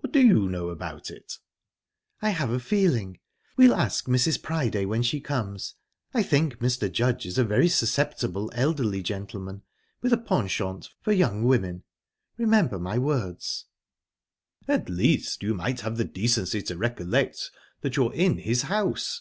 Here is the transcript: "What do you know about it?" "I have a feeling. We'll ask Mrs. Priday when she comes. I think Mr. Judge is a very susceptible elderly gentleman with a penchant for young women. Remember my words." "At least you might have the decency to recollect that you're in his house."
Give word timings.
"What 0.00 0.12
do 0.14 0.20
you 0.20 0.48
know 0.48 0.70
about 0.70 1.10
it?" 1.10 1.34
"I 2.22 2.30
have 2.30 2.48
a 2.48 2.58
feeling. 2.58 3.20
We'll 3.58 3.74
ask 3.74 4.06
Mrs. 4.06 4.40
Priday 4.42 4.86
when 4.86 5.02
she 5.02 5.20
comes. 5.20 5.74
I 6.14 6.22
think 6.22 6.56
Mr. 6.60 6.90
Judge 6.90 7.26
is 7.26 7.36
a 7.36 7.44
very 7.44 7.68
susceptible 7.68 8.50
elderly 8.54 9.02
gentleman 9.02 9.60
with 10.00 10.14
a 10.14 10.16
penchant 10.16 10.88
for 11.02 11.12
young 11.12 11.42
women. 11.42 11.82
Remember 12.38 12.78
my 12.78 12.96
words." 12.96 13.66
"At 14.66 14.88
least 14.88 15.42
you 15.42 15.52
might 15.52 15.82
have 15.82 15.98
the 15.98 16.04
decency 16.06 16.62
to 16.62 16.78
recollect 16.78 17.50
that 17.82 17.94
you're 17.94 18.14
in 18.14 18.38
his 18.38 18.62
house." 18.72 19.20